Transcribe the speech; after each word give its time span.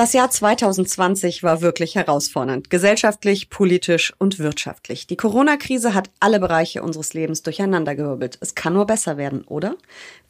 Das 0.00 0.14
Jahr 0.14 0.30
2020 0.30 1.42
war 1.42 1.60
wirklich 1.60 1.94
herausfordernd, 1.94 2.70
gesellschaftlich, 2.70 3.50
politisch 3.50 4.14
und 4.16 4.38
wirtschaftlich. 4.38 5.06
Die 5.06 5.16
Corona-Krise 5.18 5.92
hat 5.92 6.08
alle 6.20 6.40
Bereiche 6.40 6.82
unseres 6.82 7.12
Lebens 7.12 7.42
durcheinandergewirbelt. 7.42 8.38
Es 8.40 8.54
kann 8.54 8.72
nur 8.72 8.86
besser 8.86 9.18
werden, 9.18 9.44
oder? 9.44 9.76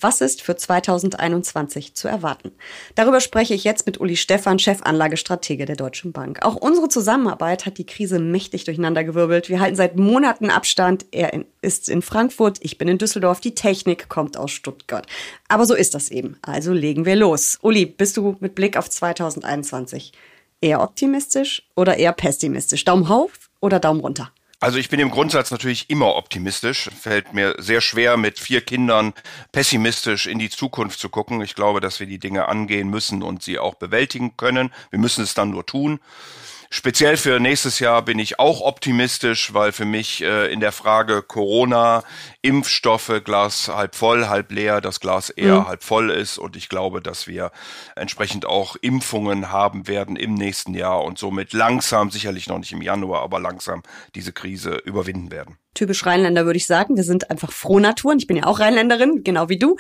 Was 0.01 0.23
ist 0.23 0.43
für 0.43 0.57
2021 0.57 1.95
zu 1.95 2.09
erwarten? 2.09 2.51
Darüber 2.97 3.21
spreche 3.21 3.55
ich 3.55 3.63
jetzt 3.63 3.87
mit 3.87 4.01
Uli 4.01 4.17
Stephan, 4.17 4.59
Chefanlagestratege 4.59 5.67
der 5.67 5.77
Deutschen 5.77 6.11
Bank. 6.11 6.45
Auch 6.45 6.57
unsere 6.57 6.89
Zusammenarbeit 6.89 7.65
hat 7.65 7.79
die 7.79 7.87
Krise 7.87 8.19
mächtig 8.19 8.65
durcheinandergewirbelt. 8.65 9.51
Wir 9.51 9.61
halten 9.61 9.77
seit 9.77 9.97
Monaten 9.97 10.51
Abstand. 10.51 11.07
Er 11.13 11.45
ist 11.63 11.89
in 11.89 12.03
Frankfurt, 12.03 12.59
ich 12.61 12.77
bin 12.77 12.89
in 12.89 12.99
Düsseldorf, 12.99 13.41
die 13.41 13.55
Technik 13.55 14.09
kommt 14.09 14.37
aus 14.37 14.51
Stuttgart. 14.51 15.07
Aber 15.47 15.65
so 15.65 15.75
ist 15.75 15.95
das 15.95 16.11
eben. 16.11 16.39
Also 16.43 16.73
legen 16.73 17.05
wir 17.05 17.15
los. 17.15 17.59
Uli, 17.63 17.87
bist 17.87 18.17
du 18.17 18.37
mit 18.41 18.57
Blick 18.57 18.77
auf 18.77 18.91
2021 18.91 19.60
eher 20.61 20.83
optimistisch 20.83 21.63
oder 21.77 21.97
eher 21.97 22.13
pessimistisch? 22.13 22.85
Daumen 22.85 23.09
hoch 23.09 23.31
oder 23.61 23.81
Daumen 23.81 24.01
runter? 24.01 24.33
Also 24.63 24.77
ich 24.77 24.91
bin 24.91 25.01
im 25.01 25.11
Grundsatz 25.11 25.51
natürlich 25.51 25.89
immer 25.89 26.17
optimistisch. 26.17 26.91
Fällt 27.01 27.33
mir 27.33 27.55
sehr 27.57 27.81
schwer, 27.81 28.19
mit 28.19 28.39
vier 28.39 28.61
Kindern 28.61 29.15
pessimistisch 29.53 30.27
in 30.27 30.39
die 30.39 30.51
Zukunft 30.51 31.01
zu 31.01 31.09
gucken. 31.09 31.41
Ich 31.41 31.55
glaube, 31.55 31.81
dass 31.81 31.99
wir 31.99 32.07
die 32.07 32.19
Dinge 32.19 32.47
angehen 32.47 32.91
müssen 32.91 33.23
und 33.23 33.43
sie 33.43 33.59
auch 33.59 33.75
bewältigen 33.77 34.37
können. 34.37 34.71
Wir 34.91 34.99
müssen 34.99 35.25
es 35.25 35.33
dann 35.33 35.49
nur 35.49 35.65
tun. 35.65 35.99
Speziell 36.73 37.17
für 37.17 37.41
nächstes 37.41 37.81
Jahr 37.81 38.01
bin 38.03 38.21
ich 38.21 38.39
auch 38.39 38.61
optimistisch, 38.61 39.53
weil 39.53 39.73
für 39.73 39.85
mich 39.85 40.23
äh, 40.23 40.53
in 40.53 40.61
der 40.61 40.71
Frage 40.71 41.21
Corona, 41.21 42.05
Impfstoffe, 42.43 43.23
Glas 43.25 43.67
halb 43.67 43.97
voll, 43.97 44.29
halb 44.29 44.53
leer, 44.53 44.81
das 44.81 45.01
Glas 45.01 45.31
eher 45.31 45.63
mhm. 45.63 45.67
halb 45.67 45.83
voll 45.83 46.11
ist. 46.11 46.39
Und 46.39 46.55
ich 46.55 46.69
glaube, 46.69 47.03
dass 47.03 47.27
wir 47.27 47.51
entsprechend 47.97 48.47
auch 48.47 48.77
Impfungen 48.81 49.51
haben 49.51 49.89
werden 49.89 50.15
im 50.15 50.35
nächsten 50.35 50.73
Jahr 50.75 51.03
und 51.03 51.19
somit 51.19 51.53
langsam, 51.55 52.13
sicherlich 52.13 52.47
noch 52.47 52.59
nicht 52.59 52.71
im 52.71 52.83
Januar, 52.83 53.23
aber 53.23 53.41
langsam 53.41 53.83
diese 54.15 54.33
Krise 54.33 54.77
überwinden 54.77 55.33
werden. 55.33 55.59
Typisch 55.75 56.07
Rheinländer 56.07 56.47
würde 56.47 56.59
ich 56.59 56.69
sagen. 56.69 56.97
Wir 56.97 57.05
sind 57.05 57.33
einfach 57.33 57.51
Frohnaturen. 57.51 58.19
Ich 58.19 58.29
bin 58.29 58.37
ja 58.37 58.45
auch 58.45 58.61
Rheinländerin, 58.61 59.25
genau 59.25 59.49
wie 59.49 59.59
du. 59.59 59.77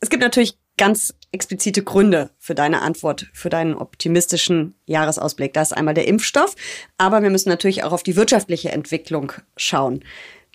Es 0.00 0.10
gibt 0.10 0.22
natürlich 0.22 0.58
ganz 0.76 1.14
explizite 1.32 1.82
Gründe 1.82 2.30
für 2.38 2.54
deine 2.54 2.82
Antwort, 2.82 3.28
für 3.32 3.50
deinen 3.50 3.74
optimistischen 3.74 4.74
Jahresausblick. 4.86 5.52
Da 5.52 5.62
ist 5.62 5.72
einmal 5.72 5.94
der 5.94 6.08
Impfstoff, 6.08 6.54
aber 6.98 7.22
wir 7.22 7.30
müssen 7.30 7.48
natürlich 7.48 7.84
auch 7.84 7.92
auf 7.92 8.02
die 8.02 8.16
wirtschaftliche 8.16 8.72
Entwicklung 8.72 9.32
schauen. 9.56 10.04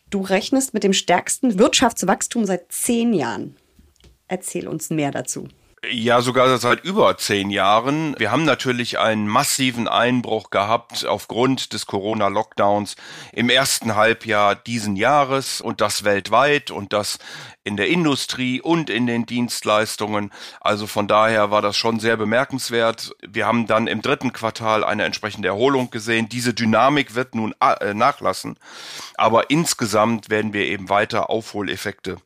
Du 0.09 0.22
rechnest 0.22 0.73
mit 0.73 0.84
dem 0.84 0.94
stärksten 0.94 1.59
Wirtschaftswachstum 1.59 2.45
seit 2.45 2.72
zehn 2.72 3.14
Jahren. 3.14 3.56
Erzähl 4.28 4.67
uns 4.67 4.90
mehr 4.90 5.12
dazu. 5.12 5.47
Ja, 5.88 6.19
sogar 6.22 6.58
seit 6.58 6.83
über 6.83 7.16
zehn 7.17 7.49
Jahren. 7.49 8.13
Wir 8.19 8.31
haben 8.31 8.44
natürlich 8.44 8.99
einen 8.99 9.30
massiven 9.30 9.88
Einbruch 9.88 10.49
gehabt 10.49 11.05
aufgrund 11.05 11.72
des 11.72 11.85
Corona-Lockdowns 11.85 12.97
im 13.31 13.49
ersten 13.49 13.95
Halbjahr 13.95 14.55
diesen 14.55 14.97
Jahres 14.97 15.61
und 15.61 15.80
das 15.80 16.03
weltweit 16.03 16.69
und 16.69 16.91
das 16.91 17.17
in 17.63 17.77
der 17.77 17.88
Industrie 17.88 18.59
und 18.59 18.89
in 18.89 19.07
den 19.07 19.25
Dienstleistungen. 19.25 20.31
Also 20.59 20.85
von 20.85 21.07
daher 21.07 21.50
war 21.50 21.61
das 21.61 21.77
schon 21.77 22.02
sehr 22.02 22.17
bemerkenswert. 22.17 23.16
Wir 23.25 23.45
haben 23.45 23.66
dann 23.66 23.88
im 23.88 24.02
dritten 24.02 24.33
Quartal 24.33 24.83
eine 24.83 25.05
entsprechende 25.05 25.47
Erholung 25.47 25.91
gesehen. 25.91 26.27
Diese 26.27 26.53
Dynamik 26.53 27.16
wird 27.16 27.35
nun 27.35 27.55
äh, 27.61 27.94
nachlassen. 27.94 28.57
Aber 29.16 29.50
insgesamt 29.50 30.30
werden 30.30 30.52
wir 30.52 30.66
eben 30.66 30.89
weiter 30.89 31.30
Aufholeffekte 31.30 32.17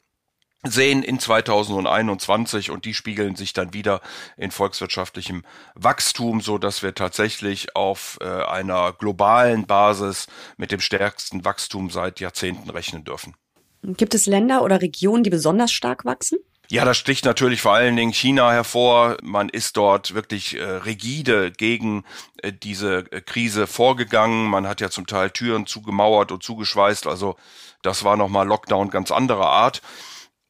sehen 0.64 1.04
in 1.04 1.20
2021 1.20 2.72
und 2.72 2.86
die 2.86 2.94
spiegeln 2.94 3.36
sich 3.36 3.54
dann 3.54 3.74
wieder 3.74 4.02
in 4.38 4.52
volkswirtschaftlichem 4.52 5.44
Wachstum, 5.76 6.42
so 6.42 6.58
dass 6.58 6.84
wir 6.84 6.96
tatsächlich 6.96 7.76
auf 7.76 8.18
äh, 8.22 8.26
einer 8.26 8.94
globalen 8.94 9.66
Basis 9.66 10.28
mit 10.58 10.72
dem 10.72 10.80
stärksten 10.80 11.46
Wachstum 11.46 11.90
seit 11.90 12.20
Jahrzehnten 12.20 12.70
rechnen 12.70 13.04
dürfen. 13.04 13.36
Gibt 13.84 14.16
es 14.16 14.26
Länder 14.26 14.64
oder 14.64 14.82
Regionen, 14.82 15.24
die 15.24 15.30
besonders 15.30 15.72
stark 15.72 16.06
wachsen? 16.06 16.40
Ja, 16.70 16.86
das 16.86 16.98
sticht 16.98 17.26
natürlich 17.26 17.62
vor 17.62 17.74
allen 17.74 17.96
Dingen 17.96 18.14
China 18.14 18.52
hervor. 18.52 19.18
Man 19.22 19.50
ist 19.50 19.76
dort 19.76 20.16
wirklich 20.16 20.58
äh, 20.58 20.64
rigide 20.64 21.52
gegen 21.52 22.06
äh, 22.42 22.54
diese 22.54 23.12
äh, 23.12 23.22
Krise 23.22 23.68
vorgegangen. 23.68 24.48
Man 24.48 24.68
hat 24.68 24.80
ja 24.80 24.90
zum 24.90 25.06
Teil 25.06 25.30
Türen 25.30 25.68
zugemauert 25.68 26.32
und 26.32 26.42
zugeschweißt. 26.42 27.06
Also 27.06 27.36
das 27.82 28.06
war 28.06 28.16
nochmal 28.16 28.48
Lockdown 28.48 28.90
ganz 28.90 29.12
anderer 29.12 29.50
Art. 29.50 29.82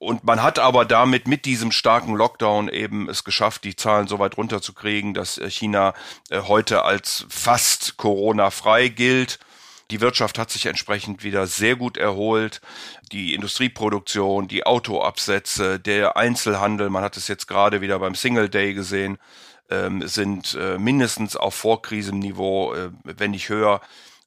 Und 0.03 0.25
man 0.25 0.43
hat 0.43 0.59
aber 0.59 0.83
damit 0.83 1.27
mit 1.27 1.45
diesem 1.45 1.71
starken 1.71 2.13
Lockdown 2.15 2.67
eben 2.67 3.09
es 3.09 3.23
geschafft, 3.23 3.63
die 3.63 3.75
Zahlen 3.75 4.07
so 4.07 4.19
weit 4.19 4.37
runterzukriegen, 4.37 5.13
dass 5.13 5.37
äh, 5.37 5.49
China 5.49 5.93
äh, 6.29 6.41
heute 6.41 6.83
als 6.83 7.25
fast 7.29 7.95
Corona-frei 7.95 8.89
gilt. 8.89 9.39
Die 9.91 10.01
Wirtschaft 10.01 10.37
hat 10.37 10.51
sich 10.51 10.65
entsprechend 10.65 11.23
wieder 11.23 11.47
sehr 11.47 11.77
gut 11.77 11.97
erholt. 11.97 12.59
Die 13.11 13.33
Industrieproduktion, 13.33 14.47
die 14.47 14.65
Autoabsätze, 14.65 15.79
der 15.79 16.17
Einzelhandel, 16.17 16.89
man 16.89 17.03
hat 17.03 17.15
es 17.15 17.27
jetzt 17.27 17.47
gerade 17.47 17.79
wieder 17.79 17.99
beim 17.99 18.15
Single 18.15 18.49
Day 18.49 18.73
gesehen, 18.73 19.17
ähm, 19.69 20.05
sind 20.07 20.57
äh, 20.59 20.77
mindestens 20.77 21.37
auf 21.37 21.55
Vorkrisenniveau, 21.55 22.75
wenn 23.03 23.31
nicht 23.31 23.49
höher. 23.49 23.81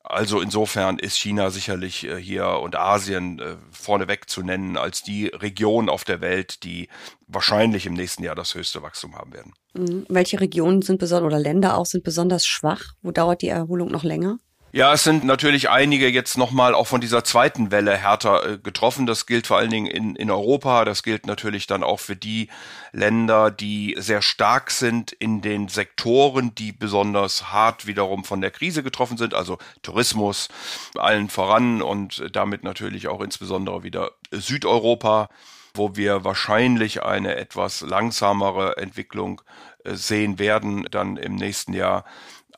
Also 0.09 0.41
insofern 0.41 1.01
ist 1.01 1.19
China 1.19 1.51
sicherlich 1.51 2.05
äh, 2.05 2.17
hier 2.17 2.47
und 2.47 2.77
Asien 2.77 3.41
äh, 3.41 3.57
vorneweg 3.73 4.31
zu 4.31 4.43
nennen 4.43 4.77
als 4.77 5.03
die 5.03 5.27
Region 5.27 5.89
auf 5.89 6.05
der 6.05 6.21
Welt, 6.21 6.63
die 6.63 6.89
wahrscheinlich 7.27 7.87
im 7.87 7.95
nächsten 7.95 8.23
Jahr 8.23 8.37
das 8.37 8.55
höchste 8.55 8.83
Wachstum 8.83 9.17
haben 9.17 9.33
werden. 9.33 9.53
Mhm. 9.75 10.07
Welche 10.09 10.41
Regionen 10.41 10.83
sind 10.83 10.99
besonders 10.99 11.27
oder 11.27 11.41
Länder 11.41 11.77
auch 11.77 11.87
sind 11.87 12.05
besonders 12.05 12.47
schwach? 12.47 12.93
Wo 13.03 13.11
dauert 13.11 13.43
die 13.43 13.49
Erholung 13.49 13.91
noch 13.91 14.05
länger? 14.05 14.39
Ja, 14.77 14.93
es 14.93 15.05
sind 15.05 15.25
natürlich 15.25 15.71
einige 15.71 16.07
jetzt 16.07 16.37
nochmal 16.37 16.75
auch 16.75 16.87
von 16.87 17.01
dieser 17.01 17.25
zweiten 17.25 17.71
Welle 17.71 17.97
härter 17.97 18.47
äh, 18.47 18.59
getroffen. 18.59 19.07
Das 19.07 19.25
gilt 19.25 19.47
vor 19.47 19.57
allen 19.57 19.71
Dingen 19.71 19.87
in, 19.87 20.17
in 20.17 20.31
Europa. 20.31 20.85
Das 20.85 21.03
gilt 21.03 21.27
natürlich 21.27 21.67
dann 21.67 21.83
auch 21.83 21.99
für 21.99 22.15
die 22.15 22.51
Länder, 22.93 23.51
die 23.51 23.97
sehr 23.99 24.21
stark 24.21 24.71
sind 24.71 25.13
in 25.13 25.41
den 25.41 25.69
Sektoren, 25.69 26.55
die 26.55 26.73
besonders 26.73 27.51
hart 27.51 27.87
wiederum 27.87 28.23
von 28.23 28.43
der 28.43 28.51
Krise 28.51 28.83
getroffen 28.83 29.17
sind. 29.17 29.33
Also 29.33 29.57
Tourismus 29.81 30.49
allen 30.95 31.31
voran 31.31 31.81
und 31.81 32.27
damit 32.33 32.63
natürlich 32.63 33.09
auch 33.09 33.23
insbesondere 33.23 33.83
wieder 33.83 34.11
Südeuropa 34.31 35.31
wo 35.79 35.95
wir 35.95 36.25
wahrscheinlich 36.25 37.03
eine 37.03 37.37
etwas 37.37 37.83
langsamere 37.83 38.79
Entwicklung 38.79 39.43
äh, 39.85 39.95
sehen 39.95 40.39
werden 40.39 40.89
dann 40.91 41.17
im 41.17 41.37
nächsten 41.37 41.73
Jahr 41.73 42.05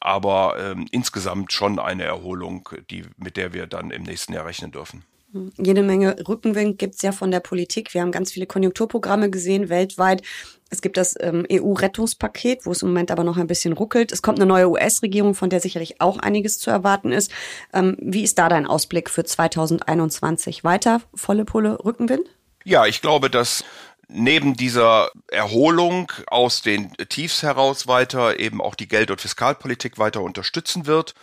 aber 0.01 0.57
ähm, 0.59 0.87
insgesamt 0.91 1.53
schon 1.53 1.79
eine 1.79 2.05
Erholung, 2.05 2.69
die, 2.91 3.05
mit 3.17 3.37
der 3.37 3.53
wir 3.53 3.67
dann 3.67 3.91
im 3.91 4.03
nächsten 4.03 4.33
Jahr 4.33 4.47
rechnen 4.47 4.73
dürfen. 4.73 5.05
Hm. 5.33 5.53
Jede 5.59 5.83
Menge 5.83 6.17
Rückenwind 6.27 6.79
gibt 6.79 6.95
es 6.95 7.03
ja 7.03 7.13
von 7.13 7.31
der 7.31 7.41
Politik. 7.41 7.93
Wir 7.93 8.01
haben 8.01 8.13
ganz 8.13 8.33
viele 8.33 8.47
Konjunkturprogramme 8.47 9.31
gesehen 9.31 9.69
weltweit. 9.69 10.23
Es 10.71 10.83
gibt 10.83 10.97
das 10.97 11.17
ähm, 11.21 11.47
EU-Rettungspaket, 11.51 12.67
wo 12.67 12.73
es 12.73 12.83
im 12.83 12.89
Moment 12.89 13.11
aber 13.11 13.25
noch 13.25 13.37
ein 13.37 13.47
bisschen 13.47 13.73
ruckelt. 13.73 14.13
Es 14.13 14.23
kommt 14.23 14.39
eine 14.39 14.47
neue 14.47 14.71
US-Regierung, 14.71 15.35
von 15.35 15.51
der 15.51 15.61
sicherlich 15.61 16.01
auch 16.01 16.19
einiges 16.19 16.59
zu 16.59 16.71
erwarten 16.71 17.13
ist. 17.13 17.31
Ähm, 17.73 17.97
wie 18.01 18.23
ist 18.23 18.39
da 18.39 18.49
dein 18.49 18.67
Ausblick 18.67 19.11
für 19.11 19.25
2021? 19.25 20.65
Weiter 20.65 21.01
volle 21.15 21.45
Pulle 21.45 21.79
Rückenwind? 21.85 22.29
Ja, 22.65 22.87
ich 22.87 23.01
glaube, 23.01 23.31
dass 23.31 23.65
neben 24.09 24.55
dieser 24.55 25.11
Erholung 25.29 26.11
aus 26.27 26.63
den 26.63 26.93
Tiefs 27.09 27.43
heraus 27.43 27.87
weiter 27.87 28.39
eben 28.39 28.61
auch 28.61 28.75
die 28.75 28.89
Geld- 28.89 29.11
und 29.11 29.21
Fiskalpolitik 29.21 29.99
weiter 29.99 30.23
unterstützen 30.23 30.87
wird. 30.87 31.15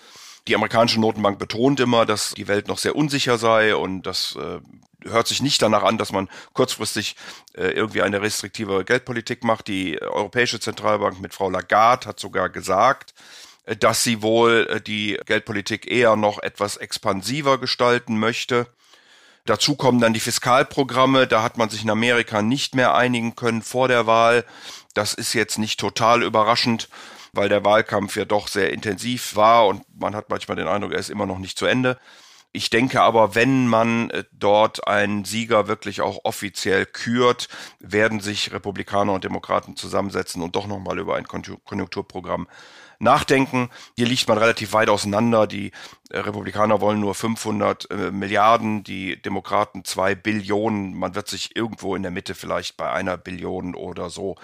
Die 0.47 0.55
amerikanische 0.55 0.99
Notenbank 0.99 1.39
betont 1.39 1.79
immer, 1.79 2.05
dass 2.05 2.31
die 2.31 2.47
Welt 2.47 2.67
noch 2.67 2.77
sehr 2.77 2.95
unsicher 2.95 3.39
sei 3.39 3.75
und 3.75 4.03
das 4.03 4.35
äh, 4.35 4.59
hört 5.09 5.27
sich 5.27 5.41
nicht 5.41 5.61
danach 5.61 5.83
an, 5.83 5.97
dass 5.97 6.11
man 6.11 6.29
kurzfristig 6.53 7.15
äh, 7.53 7.69
irgendwie 7.69 8.03
eine 8.03 8.21
restriktive 8.21 8.85
Geldpolitik 8.85 9.43
macht. 9.43 9.67
Die 9.67 9.99
Europäische 10.01 10.59
Zentralbank 10.59 11.19
mit 11.19 11.33
Frau 11.33 11.49
Lagarde 11.49 12.07
hat 12.07 12.19
sogar 12.19 12.49
gesagt, 12.49 13.15
äh, 13.65 13.75
dass 13.75 14.03
sie 14.03 14.21
wohl 14.21 14.67
äh, 14.69 14.81
die 14.81 15.19
Geldpolitik 15.25 15.89
eher 15.89 16.15
noch 16.15 16.41
etwas 16.41 16.77
expansiver 16.77 17.57
gestalten 17.57 18.19
möchte. 18.19 18.67
Dazu 19.45 19.75
kommen 19.75 19.99
dann 20.01 20.13
die 20.13 20.19
Fiskalprogramme. 20.19 21.27
Da 21.27 21.43
hat 21.43 21.57
man 21.57 21.69
sich 21.69 21.83
in 21.83 21.89
Amerika 21.89 22.41
nicht 22.41 22.75
mehr 22.75 22.95
einigen 22.95 23.35
können 23.35 23.61
vor 23.61 23.87
der 23.87 24.07
Wahl. 24.07 24.43
Das 24.95 25.13
ist 25.13 25.33
jetzt 25.33 25.59
nicht 25.59 25.79
total 25.79 26.23
überraschend, 26.23 26.89
weil 27.31 27.49
der 27.49 27.63
Wahlkampf 27.63 28.15
ja 28.15 28.25
doch 28.25 28.47
sehr 28.47 28.73
intensiv 28.73 29.35
war 29.35 29.67
und 29.67 29.83
man 29.99 30.15
hat 30.15 30.29
manchmal 30.29 30.57
den 30.57 30.67
Eindruck, 30.67 30.93
er 30.93 30.99
ist 30.99 31.09
immer 31.09 31.25
noch 31.25 31.37
nicht 31.37 31.59
zu 31.59 31.65
Ende. 31.65 31.99
Ich 32.53 32.69
denke 32.69 33.01
aber, 33.01 33.35
wenn 33.35 33.67
man 33.67 34.09
äh, 34.11 34.23
dort 34.31 34.87
einen 34.87 35.25
Sieger 35.25 35.67
wirklich 35.67 35.99
auch 35.99 36.19
offiziell 36.23 36.85
kürt, 36.85 37.49
werden 37.79 38.21
sich 38.21 38.53
Republikaner 38.53 39.11
und 39.11 39.25
Demokraten 39.25 39.75
zusammensetzen 39.75 40.41
und 40.41 40.55
doch 40.55 40.65
nochmal 40.65 40.97
über 40.97 41.17
ein 41.17 41.27
Konjunkturprogramm 41.27 42.47
nachdenken. 43.05 43.69
Hier 43.95 44.05
liegt 44.05 44.27
man 44.27 44.37
relativ 44.37 44.73
weit 44.73 44.89
auseinander. 44.89 45.47
Die 45.47 45.71
äh, 46.09 46.19
Republikaner 46.19 46.81
wollen 46.81 46.99
nur 46.99 47.15
500 47.15 47.89
äh, 47.89 48.11
Milliarden, 48.11 48.83
die 48.83 49.21
Demokraten 49.21 49.85
zwei 49.85 50.13
Billionen. 50.13 50.93
Man 50.93 51.15
wird 51.15 51.29
sich 51.29 51.55
irgendwo 51.55 51.95
in 51.95 52.01
der 52.01 52.11
Mitte 52.11 52.35
vielleicht 52.35 52.75
bei 52.75 52.91
einer 52.91 53.15
Billion 53.17 53.75
oder 53.75 54.09
so 54.09 54.35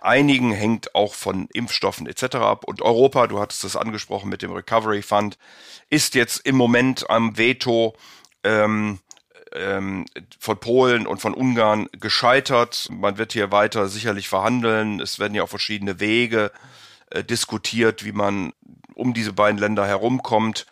einigen, 0.00 0.52
hängt 0.52 0.94
auch 0.94 1.14
von 1.14 1.48
Impfstoffen 1.52 2.08
etc. 2.08 2.36
ab. 2.36 2.64
Und 2.64 2.82
Europa, 2.82 3.28
du 3.28 3.38
hattest 3.38 3.62
es 3.64 3.76
angesprochen 3.76 4.28
mit 4.28 4.42
dem 4.42 4.52
Recovery 4.52 5.02
Fund, 5.02 5.38
ist 5.90 6.16
jetzt 6.16 6.44
im 6.46 6.56
Moment 6.56 7.08
am 7.08 7.38
Veto. 7.38 7.94
Ähm, 8.42 8.98
ähm, 9.52 10.04
von 10.38 10.58
Polen 10.58 11.06
und 11.06 11.20
von 11.20 11.32
Ungarn 11.32 11.88
gescheitert. 11.92 12.88
Man 12.90 13.16
wird 13.16 13.32
hier 13.32 13.52
weiter 13.52 13.88
sicherlich 13.88 14.28
verhandeln. 14.28 15.00
Es 15.00 15.18
werden 15.18 15.34
ja 15.34 15.44
auch 15.44 15.48
verschiedene 15.48 16.00
Wege 16.00 16.50
äh, 17.10 17.24
diskutiert, 17.24 18.04
wie 18.04 18.12
man 18.12 18.52
um 18.94 19.14
diese 19.14 19.32
beiden 19.32 19.58
Länder 19.58 19.86
herumkommt. 19.86 20.66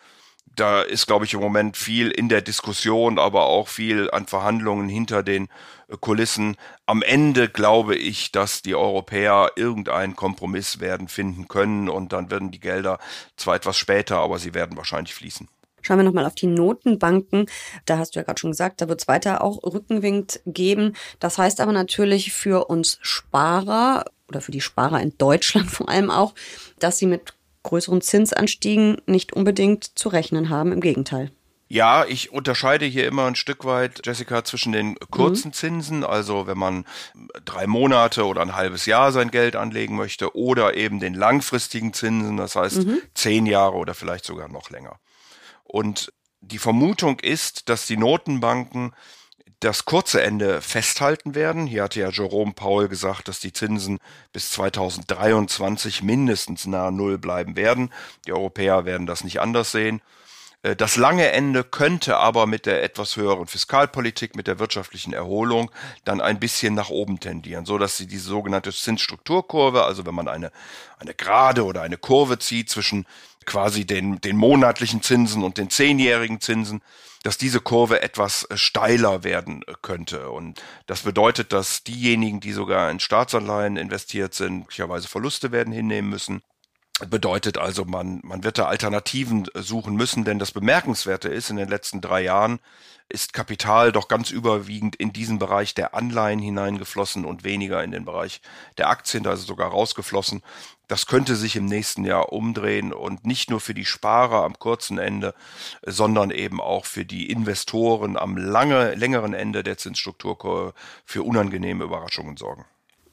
Da 0.55 0.81
ist, 0.81 1.07
glaube 1.07 1.25
ich, 1.25 1.33
im 1.33 1.41
Moment 1.41 1.75
viel 1.75 2.09
in 2.09 2.29
der 2.29 2.41
Diskussion, 2.41 3.19
aber 3.19 3.45
auch 3.45 3.67
viel 3.67 4.09
an 4.11 4.25
Verhandlungen 4.25 4.89
hinter 4.89 5.21
den 5.21 5.47
äh, 5.87 5.97
Kulissen. 5.99 6.57
Am 6.85 7.01
Ende 7.01 7.49
glaube 7.49 7.95
ich, 7.95 8.31
dass 8.31 8.61
die 8.61 8.75
Europäer 8.75 9.51
irgendeinen 9.55 10.15
Kompromiss 10.15 10.79
werden 10.79 11.07
finden 11.07 11.47
können 11.47 11.89
und 11.89 12.13
dann 12.13 12.31
werden 12.31 12.51
die 12.51 12.59
Gelder 12.59 12.99
zwar 13.37 13.55
etwas 13.55 13.77
später, 13.77 14.17
aber 14.17 14.39
sie 14.39 14.53
werden 14.53 14.77
wahrscheinlich 14.77 15.13
fließen. 15.13 15.47
Schauen 15.85 15.97
wir 15.97 16.03
nochmal 16.03 16.25
auf 16.25 16.33
die 16.33 16.47
Notenbanken. 16.47 17.45
Da 17.85 17.99
hast 17.99 18.15
du 18.15 18.19
ja 18.19 18.23
gerade 18.23 18.39
schon 18.39 18.51
gesagt, 18.51 18.81
da 18.81 18.89
wird 18.89 19.01
es 19.01 19.07
weiter 19.07 19.43
auch 19.43 19.61
Rückenwind 19.61 20.41
geben. 20.47 20.93
Das 21.19 21.37
heißt 21.37 21.61
aber 21.61 21.73
natürlich 21.73 22.33
für 22.33 22.65
uns 22.65 22.97
Sparer 23.01 24.05
oder 24.27 24.41
für 24.41 24.51
die 24.51 24.61
Sparer 24.61 25.01
in 25.01 25.17
Deutschland 25.17 25.69
vor 25.71 25.89
allem 25.89 26.11
auch, 26.11 26.33
dass 26.79 26.97
sie 26.97 27.07
mit 27.07 27.33
größeren 27.63 28.01
Zinsanstiegen 28.01 29.01
nicht 29.07 29.33
unbedingt 29.33 29.97
zu 29.97 30.09
rechnen 30.09 30.49
haben. 30.49 30.71
Im 30.71 30.81
Gegenteil. 30.81 31.31
Ja, 31.67 32.05
ich 32.05 32.31
unterscheide 32.31 32.85
hier 32.85 33.07
immer 33.07 33.25
ein 33.25 33.35
Stück 33.35 33.65
weit, 33.65 34.05
Jessica, 34.05 34.43
zwischen 34.43 34.71
den 34.71 34.95
kurzen 35.09 35.47
mhm. 35.47 35.53
Zinsen, 35.53 36.03
also 36.03 36.45
wenn 36.45 36.59
man 36.59 36.85
drei 37.43 37.65
Monate 37.65 38.25
oder 38.25 38.41
ein 38.41 38.55
halbes 38.55 38.85
Jahr 38.85 39.11
sein 39.11 39.31
Geld 39.31 39.55
anlegen 39.55 39.95
möchte, 39.95 40.35
oder 40.35 40.77
eben 40.77 40.99
den 40.99 41.15
langfristigen 41.15 41.91
Zinsen, 41.91 42.37
das 42.37 42.55
heißt 42.55 42.85
mhm. 42.85 43.01
zehn 43.15 43.47
Jahre 43.47 43.77
oder 43.77 43.95
vielleicht 43.95 44.25
sogar 44.25 44.47
noch 44.47 44.69
länger. 44.69 44.99
Und 45.63 46.13
die 46.41 46.59
Vermutung 46.59 47.19
ist, 47.19 47.67
dass 47.67 47.87
die 47.87 47.97
Notenbanken 47.97 48.93
das 49.65 49.85
kurze 49.85 50.21
Ende 50.21 50.61
festhalten 50.61 51.33
werden. 51.33 51.65
Hier 51.65 51.83
hatte 51.83 51.99
ja 51.99 52.09
Jerome 52.09 52.53
Paul 52.53 52.87
gesagt, 52.87 53.27
dass 53.27 53.39
die 53.39 53.51
Zinsen 53.51 53.99
bis 54.31 54.51
2023 54.51 56.03
mindestens 56.03 56.67
nahe 56.67 56.91
Null 56.91 57.17
bleiben 57.17 57.55
werden. 57.55 57.91
Die 58.27 58.33
Europäer 58.33 58.85
werden 58.85 59.07
das 59.07 59.23
nicht 59.23 59.41
anders 59.41 59.71
sehen. 59.71 60.01
Äh, 60.61 60.75
das 60.75 60.97
lange 60.97 61.31
Ende 61.31 61.63
könnte 61.63 62.17
aber 62.17 62.45
mit 62.45 62.67
der 62.67 62.83
etwas 62.83 63.15
höheren 63.15 63.47
Fiskalpolitik, 63.47 64.35
mit 64.35 64.45
der 64.45 64.59
wirtschaftlichen 64.59 65.13
Erholung 65.13 65.71
dann 66.03 66.21
ein 66.21 66.39
bisschen 66.39 66.75
nach 66.75 66.89
oben 66.89 67.19
tendieren, 67.19 67.65
so 67.65 67.79
dass 67.79 67.97
sie 67.97 68.05
diese 68.05 68.29
sogenannte 68.29 68.71
Zinsstrukturkurve, 68.71 69.83
also 69.83 70.05
wenn 70.05 70.15
man 70.15 70.27
eine, 70.27 70.51
eine 70.99 71.15
Gerade 71.15 71.65
oder 71.65 71.81
eine 71.81 71.97
Kurve 71.97 72.37
zieht 72.37 72.69
zwischen 72.69 73.07
quasi 73.45 73.85
den, 73.85 74.19
den 74.21 74.37
monatlichen 74.37 75.01
Zinsen 75.01 75.43
und 75.43 75.57
den 75.57 75.69
zehnjährigen 75.69 76.41
Zinsen, 76.41 76.81
dass 77.25 77.37
diese 77.39 77.59
Kurve 77.59 78.03
etwas 78.03 78.43
äh, 78.43 78.57
steiler 78.57 79.23
werden 79.23 79.63
äh, 79.67 79.73
könnte. 79.81 80.29
Und 80.29 80.61
das 80.85 81.01
bedeutet, 81.01 81.53
dass 81.53 81.83
diejenigen, 81.83 82.39
die 82.39 82.51
sogar 82.51 82.91
in 82.91 82.99
Staatsanleihen 82.99 83.77
investiert 83.77 84.35
sind, 84.35 84.59
möglicherweise 84.59 85.07
Verluste 85.07 85.51
werden 85.51 85.73
hinnehmen 85.73 86.09
müssen. 86.09 86.43
Bedeutet 87.01 87.57
also, 87.57 87.83
man, 87.83 88.21
man 88.23 88.45
wird 88.45 88.57
da 88.57 88.67
Alternativen 88.67 89.49
äh, 89.53 89.61
suchen 89.61 89.95
müssen, 89.95 90.23
denn 90.23 90.39
das 90.39 90.53
Bemerkenswerte 90.53 91.27
ist, 91.27 91.49
in 91.49 91.57
den 91.57 91.67
letzten 91.67 91.99
drei 91.99 92.21
Jahren 92.21 92.59
ist 93.09 93.33
Kapital 93.33 93.91
doch 93.91 94.07
ganz 94.07 94.31
überwiegend 94.31 94.95
in 94.95 95.11
diesen 95.11 95.37
Bereich 95.37 95.73
der 95.75 95.93
Anleihen 95.93 96.39
hineingeflossen 96.39 97.25
und 97.25 97.43
weniger 97.43 97.83
in 97.83 97.91
den 97.91 98.05
Bereich 98.05 98.41
der 98.77 98.89
Aktien, 98.89 99.23
da 99.23 99.33
ist 99.33 99.41
es 99.41 99.45
sogar 99.45 99.71
rausgeflossen. 99.71 100.41
Das 100.87 101.05
könnte 101.05 101.35
sich 101.35 101.57
im 101.57 101.65
nächsten 101.65 102.05
Jahr 102.05 102.31
umdrehen 102.31 102.93
und 102.93 103.25
nicht 103.25 103.49
nur 103.49 103.59
für 103.59 103.73
die 103.73 103.85
Sparer 103.85 104.43
am 104.43 104.57
kurzen 104.57 104.97
Ende, 104.97 105.35
sondern 105.85 106.31
eben 106.31 106.61
auch 106.61 106.85
für 106.85 107.03
die 107.03 107.29
Investoren 107.29 108.15
am 108.15 108.37
lange, 108.37 108.95
längeren 108.95 109.33
Ende 109.33 109.63
der 109.63 109.77
Zinsstrukturkurve 109.77 110.73
für 111.03 111.23
unangenehme 111.23 111.83
Überraschungen 111.83 112.37
sorgen. 112.37 112.65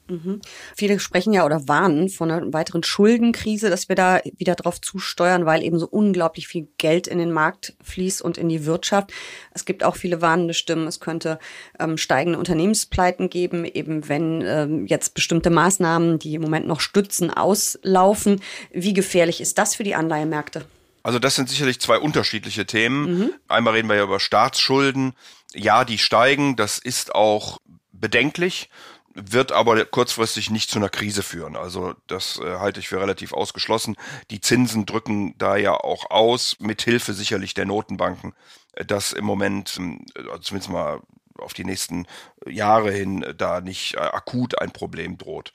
Mhm. 0.07 0.41
Viele 0.75 0.99
sprechen 0.99 1.33
ja 1.33 1.45
oder 1.45 1.67
warnen 1.67 2.09
von 2.09 2.29
einer 2.29 2.53
weiteren 2.53 2.83
Schuldenkrise, 2.83 3.69
dass 3.69 3.87
wir 3.87 3.95
da 3.95 4.19
wieder 4.37 4.55
drauf 4.55 4.81
zusteuern, 4.81 5.45
weil 5.45 5.63
eben 5.63 5.79
so 5.79 5.87
unglaublich 5.87 6.47
viel 6.47 6.67
Geld 6.77 7.07
in 7.07 7.19
den 7.19 7.31
Markt 7.31 7.75
fließt 7.81 8.21
und 8.21 8.37
in 8.37 8.49
die 8.49 8.65
Wirtschaft. 8.65 9.11
Es 9.53 9.65
gibt 9.65 9.83
auch 9.83 9.95
viele 9.95 10.21
warnende 10.21 10.53
Stimmen. 10.53 10.87
Es 10.87 10.99
könnte 10.99 11.39
ähm, 11.79 11.97
steigende 11.97 12.37
Unternehmenspleiten 12.37 13.29
geben, 13.29 13.65
eben 13.65 14.09
wenn 14.09 14.43
ähm, 14.45 14.85
jetzt 14.87 15.13
bestimmte 15.13 15.49
Maßnahmen, 15.49 16.19
die 16.19 16.35
im 16.35 16.41
Moment 16.41 16.67
noch 16.67 16.81
stützen, 16.81 17.31
auslaufen. 17.31 18.41
Wie 18.71 18.93
gefährlich 18.93 19.39
ist 19.39 19.57
das 19.57 19.75
für 19.75 19.83
die 19.83 19.95
Anleihemärkte? 19.95 20.65
Also 21.03 21.19
das 21.19 21.35
sind 21.35 21.49
sicherlich 21.49 21.79
zwei 21.79 21.97
unterschiedliche 21.97 22.65
Themen. 22.65 23.19
Mhm. 23.19 23.33
Einmal 23.47 23.73
reden 23.73 23.89
wir 23.89 23.95
ja 23.95 24.03
über 24.03 24.19
Staatsschulden. 24.19 25.13
Ja, 25.53 25.85
die 25.85 25.97
steigen. 25.97 26.55
Das 26.55 26.79
ist 26.79 27.13
auch 27.13 27.59
bedenklich 27.91 28.69
wird 29.15 29.51
aber 29.51 29.85
kurzfristig 29.85 30.49
nicht 30.49 30.69
zu 30.69 30.79
einer 30.79 30.89
Krise 30.89 31.23
führen. 31.23 31.55
Also 31.55 31.93
das 32.07 32.39
äh, 32.39 32.57
halte 32.57 32.79
ich 32.79 32.89
für 32.89 32.99
relativ 32.99 33.33
ausgeschlossen. 33.33 33.95
Die 34.31 34.41
Zinsen 34.41 34.85
drücken 34.85 35.37
da 35.37 35.55
ja 35.55 35.73
auch 35.73 36.09
aus, 36.09 36.57
mit 36.59 36.81
Hilfe 36.81 37.13
sicherlich 37.13 37.53
der 37.53 37.65
Notenbanken, 37.65 38.33
äh, 38.73 38.85
dass 38.85 39.13
im 39.13 39.25
Moment, 39.25 39.79
äh, 39.79 40.39
zumindest 40.41 40.69
mal 40.69 41.01
auf 41.37 41.53
die 41.53 41.65
nächsten 41.65 42.07
Jahre 42.47 42.91
hin, 42.91 43.23
äh, 43.23 43.35
da 43.35 43.61
nicht 43.61 43.95
äh, 43.95 43.99
akut 43.99 44.59
ein 44.59 44.71
Problem 44.71 45.17
droht. 45.17 45.53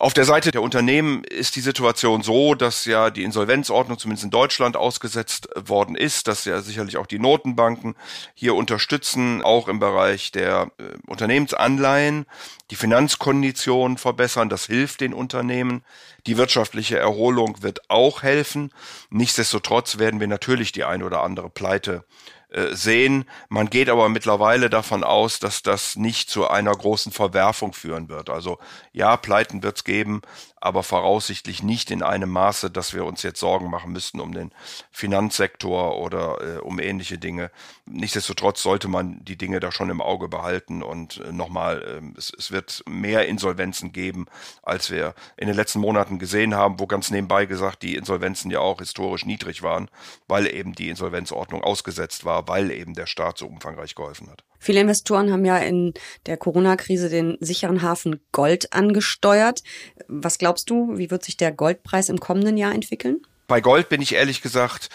Auf 0.00 0.14
der 0.14 0.24
Seite 0.24 0.52
der 0.52 0.62
Unternehmen 0.62 1.24
ist 1.24 1.56
die 1.56 1.60
Situation 1.60 2.22
so, 2.22 2.54
dass 2.54 2.84
ja 2.84 3.10
die 3.10 3.24
Insolvenzordnung 3.24 3.98
zumindest 3.98 4.26
in 4.26 4.30
Deutschland 4.30 4.76
ausgesetzt 4.76 5.48
worden 5.56 5.96
ist, 5.96 6.28
dass 6.28 6.44
ja 6.44 6.60
sicherlich 6.60 6.98
auch 6.98 7.08
die 7.08 7.18
Notenbanken 7.18 7.96
hier 8.32 8.54
unterstützen, 8.54 9.42
auch 9.42 9.66
im 9.66 9.80
Bereich 9.80 10.30
der 10.30 10.70
äh, 10.78 10.84
Unternehmensanleihen, 11.08 12.26
die 12.70 12.76
Finanzkonditionen 12.76 13.98
verbessern, 13.98 14.48
das 14.48 14.66
hilft 14.66 15.00
den 15.00 15.12
Unternehmen. 15.12 15.82
Die 16.28 16.36
wirtschaftliche 16.36 16.96
Erholung 16.96 17.60
wird 17.64 17.90
auch 17.90 18.22
helfen. 18.22 18.72
Nichtsdestotrotz 19.10 19.98
werden 19.98 20.20
wir 20.20 20.28
natürlich 20.28 20.70
die 20.70 20.84
ein 20.84 21.02
oder 21.02 21.24
andere 21.24 21.50
Pleite 21.50 22.04
äh, 22.50 22.74
sehen. 22.74 23.26
Man 23.50 23.68
geht 23.68 23.90
aber 23.90 24.08
mittlerweile 24.08 24.70
davon 24.70 25.04
aus, 25.04 25.38
dass 25.38 25.62
das 25.62 25.96
nicht 25.96 26.30
zu 26.30 26.48
einer 26.48 26.72
großen 26.72 27.12
Verwerfung 27.12 27.74
führen 27.74 28.08
wird. 28.08 28.30
Also 28.30 28.58
ja, 28.92 29.18
Pleiten 29.18 29.62
wird 29.62 29.76
es 29.76 29.84
geben, 29.84 30.22
aber 30.60 30.82
voraussichtlich 30.82 31.62
nicht 31.62 31.90
in 31.90 32.02
einem 32.02 32.30
Maße, 32.30 32.70
dass 32.70 32.94
wir 32.94 33.04
uns 33.04 33.22
jetzt 33.22 33.40
Sorgen 33.40 33.70
machen 33.70 33.92
müssten 33.92 34.18
um 34.18 34.32
den 34.32 34.50
Finanzsektor 34.90 35.98
oder 35.98 36.56
äh, 36.56 36.58
um 36.60 36.80
ähnliche 36.80 37.18
Dinge. 37.18 37.50
Nichtsdestotrotz 37.84 38.62
sollte 38.62 38.88
man 38.88 39.24
die 39.24 39.36
Dinge 39.36 39.60
da 39.60 39.70
schon 39.70 39.90
im 39.90 40.00
Auge 40.00 40.28
behalten 40.28 40.82
und 40.82 41.18
äh, 41.18 41.32
nochmal, 41.32 41.82
äh, 41.82 42.18
es, 42.18 42.32
es 42.36 42.50
wird 42.50 42.82
mehr 42.88 43.28
Insolvenzen 43.28 43.92
geben, 43.92 44.26
als 44.62 44.90
wir 44.90 45.14
in 45.36 45.46
den 45.46 45.56
letzten 45.56 45.80
Monaten 45.80 46.18
gesehen 46.18 46.54
haben, 46.54 46.80
wo 46.80 46.86
ganz 46.86 47.10
nebenbei 47.10 47.46
gesagt 47.46 47.82
die 47.82 47.94
Insolvenzen 47.94 48.50
ja 48.50 48.60
auch 48.60 48.78
historisch 48.78 49.26
niedrig 49.26 49.62
waren, 49.62 49.88
weil 50.26 50.46
eben 50.46 50.74
die 50.74 50.88
Insolvenzordnung 50.88 51.62
ausgesetzt 51.62 52.24
war, 52.24 52.37
weil 52.46 52.70
eben 52.70 52.94
der 52.94 53.06
Staat 53.06 53.38
so 53.38 53.46
umfangreich 53.46 53.94
geholfen 53.94 54.30
hat. 54.30 54.44
Viele 54.58 54.80
Investoren 54.80 55.32
haben 55.32 55.44
ja 55.44 55.58
in 55.58 55.94
der 56.26 56.36
Corona-Krise 56.36 57.08
den 57.08 57.36
sicheren 57.40 57.82
Hafen 57.82 58.20
Gold 58.32 58.72
angesteuert. 58.72 59.62
Was 60.08 60.38
glaubst 60.38 60.70
du, 60.70 60.98
wie 60.98 61.10
wird 61.10 61.24
sich 61.24 61.36
der 61.36 61.52
Goldpreis 61.52 62.08
im 62.08 62.20
kommenden 62.20 62.56
Jahr 62.56 62.74
entwickeln? 62.74 63.22
Bei 63.46 63.60
Gold 63.60 63.88
bin 63.88 64.02
ich 64.02 64.14
ehrlich 64.14 64.42
gesagt 64.42 64.90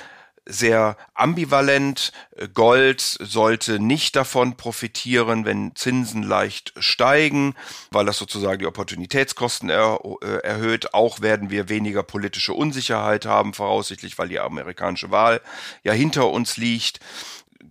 sehr 0.46 0.98
ambivalent. 1.14 2.12
Gold 2.54 3.02
sollte 3.02 3.80
nicht 3.80 4.16
davon 4.16 4.58
profitieren, 4.58 5.46
wenn 5.46 5.76
Zinsen 5.76 6.24
leicht 6.24 6.74
steigen, 6.78 7.56
weil 7.92 8.06
das 8.06 8.18
sozusagen 8.18 8.60
die 8.60 8.66
Opportunitätskosten 8.66 9.70
er, 9.70 10.00
äh, 10.22 10.38
erhöht. 10.44 10.94
Auch 10.94 11.22
werden 11.22 11.50
wir 11.50 11.70
weniger 11.70 12.04
politische 12.04 12.54
Unsicherheit 12.54 13.26
haben, 13.26 13.54
voraussichtlich, 13.54 14.18
weil 14.18 14.30
die 14.30 14.40
amerikanische 14.40 15.12
Wahl 15.12 15.42
ja 15.84 15.94
hinter 15.94 16.30
uns 16.30 16.58
liegt 16.58 17.00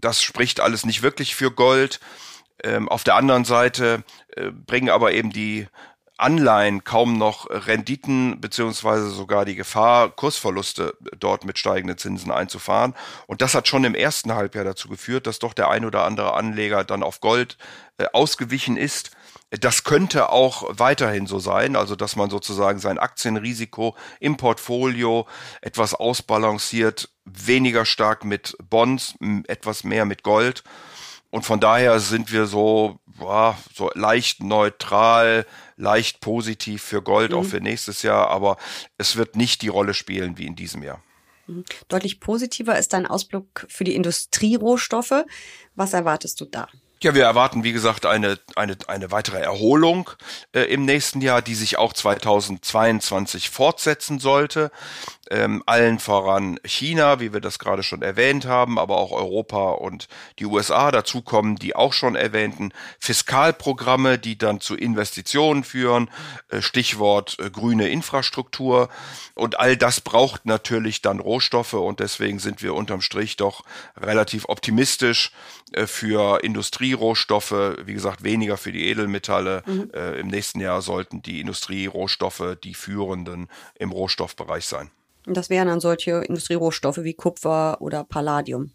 das 0.03 0.23
spricht 0.23 0.61
alles 0.61 0.85
nicht 0.85 1.03
wirklich 1.03 1.35
für 1.35 1.51
Gold. 1.51 2.01
Ähm, 2.63 2.89
auf 2.89 3.05
der 3.05 3.15
anderen 3.15 3.45
Seite 3.45 4.05
äh, 4.37 4.51
bringen 4.51 4.91
aber 4.91 5.13
eben 5.13 5.31
die 5.31 5.67
Anleihen 6.23 6.85
kaum 6.85 7.19
noch 7.19 7.47
Renditen 7.51 8.41
beziehungsweise 8.41 9.11
sogar 9.11 9.45
die 9.45 9.57
Gefahr, 9.57 10.11
Kursverluste 10.11 10.97
dort 11.19 11.45
mit 11.45 11.59
steigenden 11.59 11.99
Zinsen 11.99 12.31
einzufahren. 12.31 12.95
Und 13.27 13.43
das 13.43 13.55
hat 13.55 13.69
schon 13.69 13.85
im 13.85 13.95
ersten 13.95 14.33
Halbjahr 14.35 14.65
dazu 14.65 14.89
geführt, 14.89 15.27
dass 15.27 15.39
doch 15.39 15.53
der 15.53 15.69
ein 15.69 15.85
oder 15.85 16.05
andere 16.05 16.35
Anleger 16.35 16.85
dann 16.85 17.03
auf 17.03 17.21
Gold 17.21 17.59
äh, 17.99 18.07
ausgewichen 18.13 18.77
ist. 18.77 19.11
Das 19.51 19.85
könnte 19.85 20.31
auch 20.31 20.65
weiterhin 20.71 21.27
so 21.27 21.39
sein, 21.39 21.77
also 21.77 21.95
dass 21.95 22.17
man 22.17 22.31
sozusagen 22.31 22.79
sein 22.79 22.99
Aktienrisiko 22.99 23.95
im 24.19 24.39
Portfolio 24.39 25.27
etwas 25.61 25.93
ausbalanciert, 25.93 27.11
weniger 27.27 27.85
stark 27.85 28.25
mit 28.25 28.57
Bonds, 28.71 29.15
etwas 29.47 29.85
mehr 29.85 30.07
mit 30.07 30.23
Gold. 30.23 30.65
Und 31.33 31.47
von 31.47 31.61
daher 31.61 31.99
sind 31.99 32.31
wir 32.31 32.45
so, 32.45 32.99
boah, 33.07 33.57
so 33.75 33.91
leicht 33.95 34.43
neutral, 34.43 35.47
leicht 35.79 36.21
positiv 36.21 36.83
für 36.83 37.01
Gold, 37.01 37.31
mhm. 37.31 37.39
auch 37.39 37.45
für 37.45 37.61
nächstes 37.61 38.03
Jahr, 38.03 38.29
aber 38.29 38.59
es 38.99 39.17
wird 39.17 39.35
nicht 39.35 39.63
die 39.63 39.69
Rolle 39.69 39.95
spielen 39.95 40.37
wie 40.37 40.45
in 40.45 40.57
diesem 40.57 40.83
Jahr. 40.83 41.03
Mhm. 41.47 41.65
Deutlich 41.89 42.21
positiver 42.21 42.79
ist 42.79 42.93
dein 42.93 43.07
Ausblick 43.07 43.65
für 43.67 43.85
die 43.85 43.95
Industrierohstoffe. 43.95 45.25
Was 45.75 45.95
erwartest 45.95 46.39
du 46.39 46.45
da? 46.45 46.69
Ja, 47.03 47.15
wir 47.15 47.25
erwarten, 47.25 47.65
wie 47.65 47.73
gesagt, 47.73 48.05
eine, 48.05 48.39
eine, 48.55 48.77
eine 48.87 49.11
weitere 49.11 49.41
Erholung 49.41 50.11
äh, 50.55 50.65
im 50.65 50.85
nächsten 50.85 51.23
Jahr, 51.23 51.41
die 51.41 51.55
sich 51.55 51.79
auch 51.79 51.95
2022 51.95 53.49
fortsetzen 53.49 54.19
sollte 54.19 54.71
ähm, 55.33 55.63
allen 55.65 55.99
voran 55.99 56.61
China, 56.63 57.19
wie 57.19 57.33
wir 57.33 57.41
das 57.41 57.59
gerade 57.59 57.83
schon 57.83 58.03
erwähnt 58.03 58.45
haben, 58.45 58.79
aber 58.79 58.99
auch 58.99 59.13
Europa 59.13 59.71
und 59.71 60.09
die 60.39 60.45
USA. 60.45 60.91
Dazu 60.91 61.23
kommen 61.23 61.57
die 61.57 61.75
auch 61.75 61.95
schon 61.95 62.17
erwähnten 62.17 62.73
Fiskalprogramme, 62.99 64.19
die 64.19 64.37
dann 64.37 64.61
zu 64.61 64.77
Investitionen 64.77 65.65
führen, 65.65 66.11
äh, 66.49 66.61
Stichwort 66.61 67.39
äh, 67.41 67.51
grüne 67.51 67.89
Infrastruktur. 67.89 68.91
Und 69.35 69.59
all 69.59 69.77
das 69.77 70.03
braucht 70.03 70.45
natürlich 70.45 71.01
dann 71.01 71.19
Rohstoffe 71.19 71.73
und 71.75 72.01
deswegen 72.01 72.39
sind 72.39 72.63
wir 72.63 72.75
unterm 72.75 73.01
Strich 73.01 73.37
doch 73.37 73.65
relativ 73.97 74.45
optimistisch 74.49 75.33
äh, 75.73 75.87
für 75.87 76.45
Industrierohstoffe. 76.45 77.77
Wie 77.85 77.95
gesagt, 77.95 78.23
weniger 78.23 78.59
für 78.59 78.73
die 78.73 78.87
Edelmetalle. 78.87 79.63
Mhm. 79.65 79.91
Äh, 79.95 80.21
Im 80.21 80.29
nächsten 80.29 80.61
Jahr 80.61 80.83
sollten 80.83 81.23
die 81.23 81.41
Industrierohstoffe 81.41 82.59
die 82.63 82.75
führenden 82.75 83.49
im 83.79 83.93
Rohstoffbereich 83.93 84.67
sein. 84.67 84.91
Und 85.27 85.37
das 85.37 85.51
wären 85.51 85.69
dann 85.69 85.81
solche 85.81 86.23
Industrierohstoffe 86.25 86.99
wie 86.99 87.15
Kupfer 87.15 87.81
oder 87.81 88.05
Palladium, 88.05 88.73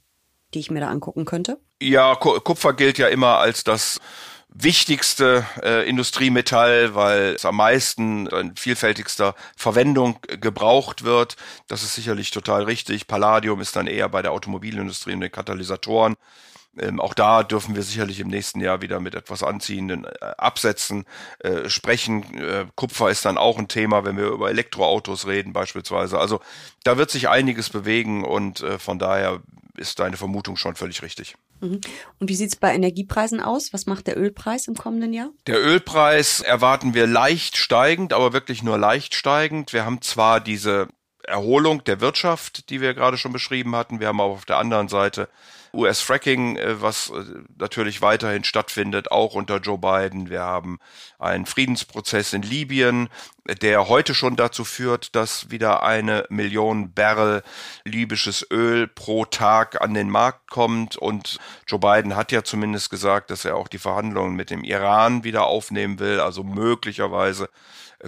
die 0.54 0.60
ich 0.60 0.72
mir 0.72 0.80
da 0.80 0.90
angucken 0.90 1.26
könnte. 1.26 1.60
Ja, 1.82 2.16
Kupfer 2.16 2.74
gilt 2.74 2.98
ja 2.98 3.08
immer 3.08 3.38
als 3.38 3.64
das 3.64 4.00
wichtigste 4.50 5.46
äh, 5.62 5.88
Industriemetall, 5.88 6.96
weil 6.96 7.36
es 7.36 7.46
am 7.46 7.58
meisten 7.58 8.28
in 8.28 8.56
vielfältigster 8.56 9.36
Verwendung 9.56 10.20
gebraucht 10.22 11.04
wird. 11.04 11.36
Das 11.68 11.84
ist 11.84 11.96
sicherlich 11.96 12.32
total 12.32 12.64
richtig. 12.64 13.08
Palladium 13.08 13.62
ist 13.62 13.76
dann 13.76 13.88
eher 13.88 14.10
bei 14.10 14.22
der 14.22 14.32
Automobilindustrie 14.32 15.14
und 15.14 15.22
den 15.22 15.32
Katalysatoren. 15.32 16.16
Ähm, 16.80 17.00
auch 17.00 17.14
da 17.14 17.44
dürfen 17.44 17.76
wir 17.76 17.84
sicherlich 17.84 18.20
im 18.20 18.28
nächsten 18.28 18.60
Jahr 18.60 18.82
wieder 18.82 19.00
mit 19.00 19.16
etwas 19.16 19.44
anziehenden 19.44 20.06
äh, 20.06 20.10
Absätzen 20.38 21.06
äh, 21.40 21.70
sprechen. 21.70 22.24
Äh, 22.36 22.66
Kupfer 22.76 23.10
ist 23.10 23.26
dann 23.26 23.38
auch 23.38 23.58
ein 23.58 23.68
Thema, 23.68 24.06
wenn 24.06 24.18
wir 24.18 24.28
über 24.28 24.50
Elektroautos 24.50 25.28
reden 25.28 25.54
beispielsweise. 25.54 26.20
Also 26.20 26.40
da 26.84 26.98
wird 26.98 27.12
sich 27.12 27.30
einiges 27.30 27.70
bewegen 27.70 28.24
und 28.24 28.62
äh, 28.62 28.80
von 28.80 29.00
daher 29.00 29.42
ist 29.78 30.00
deine 30.00 30.18
Vermutung 30.18 30.58
schon 30.58 30.76
völlig 30.76 31.02
richtig. 31.02 31.36
Mhm. 31.62 31.82
Und 32.20 32.30
wie 32.30 32.36
sieht 32.36 32.50
es 32.50 32.56
bei 32.56 32.74
Energiepreisen 32.74 33.40
aus? 33.40 33.74
Was 33.74 33.86
macht 33.86 34.08
der 34.08 34.18
Ölpreis 34.18 34.68
im 34.68 34.76
kommenden 34.76 35.14
Jahr? 35.14 35.30
Der 35.46 35.64
Ölpreis 35.64 36.40
erwarten 36.42 36.94
wir 36.94 37.08
leicht 37.08 37.58
steigend, 37.58 38.14
aber 38.14 38.34
wirklich 38.34 38.64
nur 38.64 38.78
leicht 38.78 39.16
steigend. 39.16 39.74
Wir 39.74 39.86
haben 39.86 40.02
zwar 40.02 40.40
diese 40.40 40.88
Erholung 41.24 41.84
der 41.84 42.02
Wirtschaft, 42.02 42.70
die 42.70 42.82
wir 42.82 42.94
gerade 42.94 43.18
schon 43.18 43.34
beschrieben 43.34 43.76
hatten, 43.76 44.00
wir 44.00 44.08
haben 44.08 44.22
aber 44.22 44.34
auf 44.34 44.46
der 44.46 44.58
anderen 44.58 44.88
Seite 44.88 45.30
US-Fracking, 45.74 46.58
äh, 46.58 46.82
was 46.82 47.10
äh, 47.10 47.24
natürlich 47.58 48.02
weiterhin 48.02 48.44
stattfindet, 48.44 49.12
auch 49.12 49.34
unter 49.34 49.58
Joe 49.58 49.78
Biden. 49.78 50.30
Wir 50.30 50.42
haben 50.42 50.80
einen 51.20 51.46
Friedensprozess 51.46 52.34
in 52.34 52.42
Libyen, 52.42 53.10
der 53.62 53.88
heute 53.88 54.14
schon 54.14 54.36
dazu 54.36 54.66
führt, 54.66 55.16
dass 55.16 55.50
wieder 55.52 55.84
eine 55.84 56.26
Million 56.30 56.94
Barrel 56.94 57.44
libysches 57.84 58.46
Öl 58.52 58.88
pro 58.88 59.26
Tag 59.26 59.82
an 59.82 59.94
den 59.94 60.10
Markt 60.10 60.50
kommt. 60.50 60.98
Und 60.98 61.40
Joe 61.68 61.80
Biden 61.80 62.16
hat 62.16 62.32
ja 62.32 62.44
zumindest 62.44 62.90
gesagt, 62.90 63.32
dass 63.32 63.46
er 63.46 63.56
auch 63.56 63.68
die 63.68 63.80
Verhandlungen 63.80 64.36
mit 64.36 64.50
dem 64.50 64.64
Iran 64.64 65.24
wieder 65.24 65.46
aufnehmen 65.46 66.00
will. 66.00 66.20
Also 66.20 66.44
möglicherweise 66.44 67.50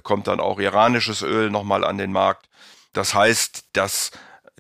kommt 0.03 0.27
dann 0.27 0.39
auch 0.39 0.59
iranisches 0.59 1.21
Öl 1.21 1.49
nochmal 1.49 1.83
an 1.83 1.97
den 1.97 2.11
Markt. 2.11 2.49
Das 2.93 3.13
heißt, 3.13 3.65
dass 3.73 4.11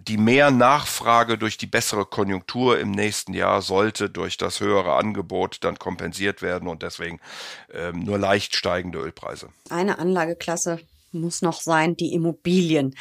die 0.07 0.17
mehr 0.17 0.51
Nachfrage 0.51 1.37
durch 1.37 1.57
die 1.57 1.67
bessere 1.67 2.05
Konjunktur 2.05 2.79
im 2.79 2.91
nächsten 2.91 3.33
Jahr 3.33 3.61
sollte 3.61 4.09
durch 4.09 4.37
das 4.37 4.59
höhere 4.59 4.95
Angebot 4.95 5.57
dann 5.61 5.77
kompensiert 5.79 6.41
werden 6.41 6.67
und 6.67 6.83
deswegen 6.83 7.19
ähm, 7.73 7.99
nur 7.99 8.17
leicht 8.17 8.55
steigende 8.55 8.99
Ölpreise. 8.99 9.49
Eine 9.69 9.99
Anlageklasse 9.99 10.79
muss 11.11 11.41
noch 11.41 11.61
sein, 11.61 11.95
die 11.95 12.13
Immobilien. 12.13 12.95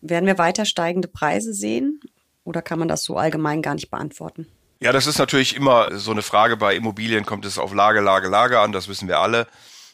Werden 0.00 0.26
wir 0.26 0.38
weiter 0.38 0.64
steigende 0.64 1.08
Preise 1.08 1.54
sehen 1.54 2.00
oder 2.44 2.62
kann 2.62 2.78
man 2.78 2.88
das 2.88 3.02
so 3.04 3.16
allgemein 3.16 3.62
gar 3.62 3.74
nicht 3.74 3.90
beantworten? 3.90 4.46
Ja, 4.80 4.92
das 4.92 5.06
ist 5.06 5.18
natürlich 5.18 5.56
immer 5.56 5.98
so 5.98 6.10
eine 6.10 6.22
Frage. 6.22 6.56
Bei 6.56 6.76
Immobilien 6.76 7.24
kommt 7.24 7.46
es 7.46 7.58
auf 7.58 7.72
Lage, 7.72 8.00
Lage, 8.00 8.28
Lage 8.28 8.60
an, 8.60 8.72
das 8.72 8.88
wissen 8.88 9.08
wir 9.08 9.20
alle. 9.20 9.46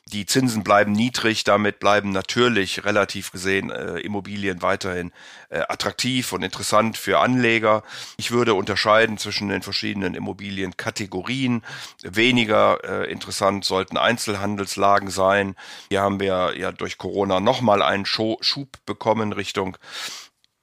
Die 0.09 0.27
Zinsen 0.27 0.65
bleiben 0.65 0.93
niedrig, 0.93 1.45
damit 1.45 1.79
bleiben 1.79 2.11
natürlich 2.11 2.85
relativ 2.85 3.31
gesehen 3.31 3.71
äh, 3.71 3.99
Immobilien 3.99 4.61
weiterhin 4.61 5.13
äh, 5.49 5.61
attraktiv 5.69 6.33
und 6.33 6.43
interessant 6.43 6.99
für 6.99 7.21
Anleger. 7.21 7.85
Ich 8.17 8.33
würde 8.33 8.55
unterscheiden 8.55 9.17
zwischen 9.17 9.49
den 9.49 9.63
verschiedenen 9.63 10.15
Immobilienkategorien. 10.15 11.63
Weniger 12.03 12.81
äh, 12.83 13.13
interessant 13.13 13.65
sollten 13.65 13.97
Einzelhandelslagen 13.97 15.09
sein. 15.09 15.55
Hier 15.89 16.03
haben 16.03 16.19
wir 16.19 16.55
ja 16.59 16.73
durch 16.73 16.99
Corona 16.99 17.39
nochmal 17.39 17.81
einen 17.81 18.05
Schub 18.05 18.79
bekommen 18.85 19.33
Richtung 19.33 19.79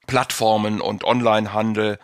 Plattformen 0.05 0.81
und 0.81 1.05
Onlinehandel 1.05 1.97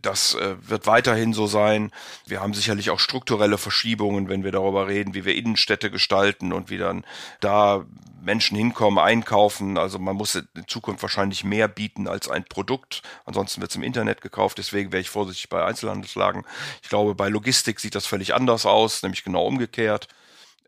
das 0.00 0.34
äh, 0.34 0.56
wird 0.60 0.86
weiterhin 0.86 1.32
so 1.32 1.46
sein. 1.46 1.90
Wir 2.26 2.40
haben 2.40 2.54
sicherlich 2.54 2.90
auch 2.90 2.98
strukturelle 2.98 3.58
Verschiebungen, 3.58 4.28
wenn 4.28 4.44
wir 4.44 4.52
darüber 4.52 4.88
reden, 4.88 5.14
wie 5.14 5.24
wir 5.24 5.34
Innenstädte 5.34 5.90
gestalten 5.90 6.52
und 6.52 6.70
wie 6.70 6.78
dann 6.78 7.04
da 7.40 7.84
Menschen 8.22 8.56
hinkommen, 8.56 8.98
einkaufen. 8.98 9.78
Also 9.78 9.98
man 9.98 10.16
muss 10.16 10.34
in 10.34 10.46
Zukunft 10.66 11.02
wahrscheinlich 11.02 11.44
mehr 11.44 11.68
bieten 11.68 12.08
als 12.08 12.28
ein 12.28 12.44
Produkt. 12.44 13.02
Ansonsten 13.24 13.60
wird 13.60 13.70
es 13.70 13.76
im 13.76 13.82
Internet 13.82 14.20
gekauft. 14.20 14.58
Deswegen 14.58 14.92
wäre 14.92 15.00
ich 15.00 15.10
vorsichtig 15.10 15.48
bei 15.48 15.64
Einzelhandelslagen. 15.64 16.44
Ich 16.82 16.88
glaube, 16.88 17.14
bei 17.14 17.28
Logistik 17.28 17.80
sieht 17.80 17.94
das 17.94 18.06
völlig 18.06 18.34
anders 18.34 18.66
aus, 18.66 19.02
nämlich 19.02 19.24
genau 19.24 19.46
umgekehrt. 19.46 20.08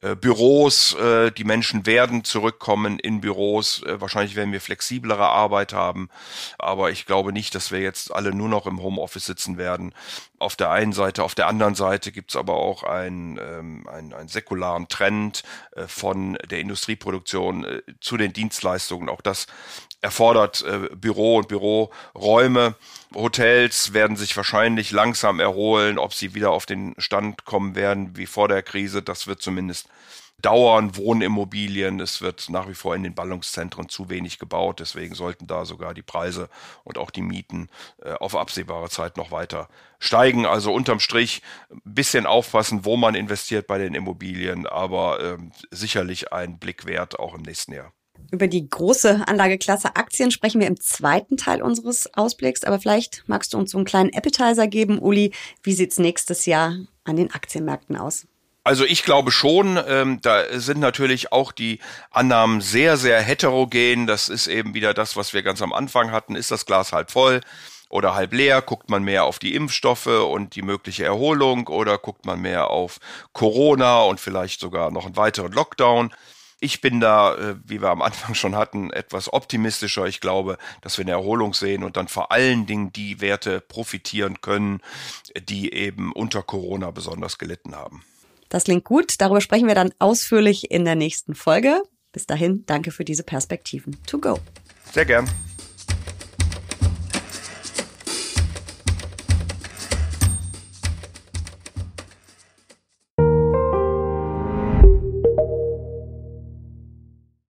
Äh, 0.05 0.17
Büros, 0.17 0.95
äh, 0.95 1.33
die 1.33 1.45
Menschen 1.45 1.87
werden 1.87 2.25
zurückkommen 2.25 2.99
in 2.99 3.23
Büros. 3.23 3.83
Äh, 3.85 4.01
wahrscheinlich 4.03 4.37
werden 4.37 4.53
wir 4.53 4.61
flexiblere 4.61 5.27
Arbeit 5.27 5.73
haben, 5.73 6.11
aber 6.59 6.91
ich 6.91 7.07
glaube 7.07 7.33
nicht, 7.33 7.55
dass 7.55 7.73
wir 7.73 7.81
jetzt 7.81 8.15
alle 8.15 8.35
nur 8.35 8.51
noch 8.51 8.67
im 8.67 8.83
Homeoffice 8.83 9.25
sitzen 9.25 9.57
werden. 9.57 9.95
Auf 10.39 10.57
der 10.57 10.71
einen 10.71 10.93
Seite, 10.93 11.25
auf 11.25 11.35
der 11.35 11.47
anderen 11.47 11.75
Seite 11.75 12.13
gibt 12.13 12.33
es 12.33 12.37
aber 12.37 12.55
auch 12.55 12.83
einen, 12.83 13.39
ähm, 13.39 13.87
einen, 13.89 14.13
einen 14.13 14.29
säkularen 14.29 14.89
Trend 14.89 15.43
äh, 15.75 15.87
von 15.87 16.37
der 16.51 16.61
Industrieproduktion 16.61 17.65
äh, 17.65 17.83
zu 18.01 18.19
den 18.19 18.35
Dienstleistungen. 18.35 19.09
Auch 19.09 19.23
das 19.23 19.47
erfordert 20.03 20.63
äh, 20.63 20.95
Büro 20.95 21.39
und 21.39 21.49
Büroräume. 21.49 22.75
Hotels 23.15 23.93
werden 23.93 24.17
sich 24.17 24.37
wahrscheinlich 24.37 24.91
langsam 24.91 25.41
erholen. 25.41 25.99
Ob 25.99 26.15
sie 26.15 26.35
wieder 26.35 26.51
auf 26.51 26.67
den 26.67 26.95
Stand 26.99 27.45
kommen 27.45 27.75
werden 27.75 28.17
wie 28.17 28.27
vor 28.27 28.49
der 28.49 28.63
Krise, 28.63 29.03
das 29.03 29.27
wird 29.27 29.43
zumindest 29.43 29.89
dauern. 30.43 30.97
Wohnimmobilien, 30.97 32.01
es 32.01 32.21
wird 32.21 32.49
nach 32.51 32.69
wie 32.69 32.75
vor 32.75 32.95
in 32.95 33.03
den 33.03 33.15
Ballungszentren 33.15 33.89
zu 33.89 34.11
wenig 34.11 34.39
gebaut. 34.39 34.81
Deswegen 34.81 35.15
sollten 35.15 35.47
da 35.47 35.65
sogar 35.65 35.95
die 35.95 36.03
Preise 36.03 36.49
und 36.83 36.99
auch 36.99 37.11
die 37.11 37.23
Mieten 37.23 37.69
äh, 38.03 38.13
auf 38.13 38.37
absehbare 38.37 38.91
Zeit 38.91 39.17
noch 39.17 39.31
weiter 39.31 39.69
steigen. 39.99 40.47
Also 40.47 40.73
unterm 40.73 41.01
Strich 41.01 41.43
ein 41.71 41.81
bisschen 41.85 42.27
aufpassen, 42.27 42.85
wo 42.85 42.97
man 42.97 43.15
investiert 43.15 43.67
bei 43.67 43.79
den 43.79 43.95
Immobilien, 43.95 44.67
aber 44.67 45.21
äh, 45.21 45.39
sicherlich 45.71 46.33
ein 46.33 46.59
Blick 46.59 46.85
wert 46.87 47.19
auch 47.19 47.35
im 47.35 47.43
nächsten 47.43 47.73
Jahr. 47.73 47.93
Über 48.31 48.49
die 48.49 48.69
große 48.69 49.23
Anlageklasse 49.27 49.97
Aktien 49.97 50.31
sprechen 50.31 50.61
wir 50.61 50.67
im 50.67 50.81
zweiten 50.81 51.37
Teil 51.37 51.63
unseres 51.63 52.13
Ausblicks. 52.15 52.65
Aber 52.65 52.81
vielleicht 52.81 53.25
magst 53.27 53.53
du 53.53 53.59
uns 53.59 53.71
so 53.71 53.79
einen 53.79 53.85
kleinen 53.85 54.15
Appetizer 54.15 54.67
geben, 54.67 54.99
Uli. 54.99 55.33
Wie 55.63 55.73
sieht's 55.73 55.99
nächstes 55.99 56.47
Jahr 56.47 56.77
an 57.05 57.17
den 57.17 57.33
Aktienmärkten 57.33 57.97
aus? 57.97 58.27
Also 58.67 58.85
ich 58.85 59.03
glaube 59.03 59.31
schon, 59.31 59.79
ähm, 59.87 60.21
da 60.23 60.59
sind 60.59 60.81
natürlich 60.81 61.33
auch 61.33 61.53
die 61.53 61.81
Annahmen 62.11 62.63
sehr, 62.63 62.97
sehr 62.97 63.21
heterogen. 63.21 64.07
Das 64.07 64.31
ist 64.31 64.47
eben 64.47 64.73
wieder 64.73 64.95
das, 64.95 65.17
was 65.17 65.35
wir 65.35 65.43
ganz 65.43 65.61
am 65.61 65.75
Anfang 65.75 66.11
hatten. 66.13 66.35
Ist 66.35 66.51
das 66.51 66.65
Glas 66.65 66.93
halb 66.93 67.11
voll? 67.11 67.41
oder 67.95 68.15
halb 68.15 68.33
leer? 68.33 68.61
Guckt 68.61 68.91
man 68.91 69.05
mehr 69.05 69.25
auf 69.25 69.39
die 69.39 69.55
Impfstoffe 69.55 70.07
und 70.07 70.57
die 70.57 70.63
mögliche 70.63 71.05
Erholung 71.05 71.69
oder 71.69 71.97
guckt 71.97 72.27
man 72.27 72.41
mehr 72.41 72.71
auf 72.71 72.99
Corona 73.33 74.03
und 74.03 74.21
vielleicht 74.21 74.61
sogar 74.61 74.91
noch 74.91 75.07
einen 75.07 75.17
weiteren 75.17 75.53
Lockdown? 75.53 76.13
Ich 76.65 76.81
bin 76.81 76.99
da, 76.99 77.35
äh, 77.35 77.57
wie 77.63 77.83
wir 77.83 77.91
am 77.91 78.01
Anfang 78.01 78.35
schon 78.35 78.57
hatten, 78.57 78.91
etwas 78.91 79.31
optimistischer. 79.31 80.07
Ich 80.07 80.23
glaube, 80.23 80.57
dass 80.81 80.97
wir 80.97 81.05
eine 81.05 81.11
Erholung 81.11 81.53
sehen 81.53 81.85
und 81.85 81.99
dann 81.99 82.09
vor 82.09 82.33
allen 82.33 82.65
Dingen 82.65 82.91
die 82.91 83.21
Werte 83.21 83.61
profitieren 83.61 84.41
können, 84.41 84.81
die 85.47 85.75
eben 85.75 86.11
unter 86.11 86.43
Corona 86.43 86.91
besonders 86.91 87.37
gelitten 87.37 87.77
haben. 87.77 88.03
Das 88.49 88.65
klingt 88.65 88.85
gut. 88.85 89.17
Darüber 89.19 89.43
sprechen 89.43 89.69
wir 89.69 89.75
dann 89.75 89.93
ausführlich 89.99 90.71
in 90.71 90.87
der 90.87 90.95
nächsten 90.95 91.35
Folge. 91.35 91.83
Bis 92.13 92.25
dahin, 92.25 92.65
danke 92.65 92.93
für 92.93 93.05
diese 93.05 93.25
Perspektiven. 93.25 93.99
To 94.07 94.19
go. 94.19 94.39
Sehr 94.91 95.05
gern. 95.05 95.29